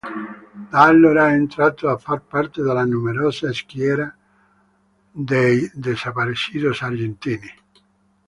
Da 0.71 0.81
allora 0.85 1.29
è 1.29 1.33
entrato 1.33 1.87
a 1.87 1.95
far 1.99 2.21
parte 2.21 2.63
della 2.63 2.85
numerosa 2.85 3.53
schiera 3.53 4.11
dei 5.11 5.69
desaparecidos 5.75 6.81
argentini. 6.81 7.55